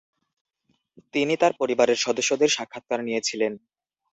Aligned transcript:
তিনি 1.13 1.33
তাঁর 1.41 1.53
পরিবারের 1.61 1.97
সদস্যদের 1.97 2.49
সাক্ষাৎকার 2.49 2.99
নিয়েছিলেন। 3.03 3.53